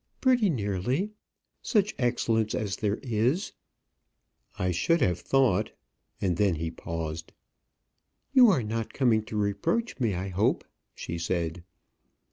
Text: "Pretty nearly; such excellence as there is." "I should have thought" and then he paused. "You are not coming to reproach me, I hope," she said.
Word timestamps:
"Pretty 0.19 0.49
nearly; 0.49 1.11
such 1.61 1.93
excellence 1.99 2.55
as 2.55 2.77
there 2.77 2.97
is." 3.03 3.51
"I 4.57 4.71
should 4.71 4.99
have 4.99 5.19
thought" 5.19 5.73
and 6.19 6.37
then 6.37 6.55
he 6.55 6.71
paused. 6.71 7.33
"You 8.33 8.49
are 8.49 8.63
not 8.63 8.95
coming 8.95 9.23
to 9.25 9.37
reproach 9.37 9.99
me, 9.99 10.15
I 10.15 10.29
hope," 10.29 10.63
she 10.95 11.19
said. 11.19 11.63